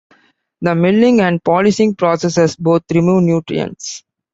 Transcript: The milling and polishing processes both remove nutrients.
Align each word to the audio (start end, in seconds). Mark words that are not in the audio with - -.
The 0.61 0.73
milling 0.73 1.19
and 1.19 1.43
polishing 1.43 1.93
processes 1.93 2.55
both 2.55 2.81
remove 2.91 3.21
nutrients. 3.21 4.03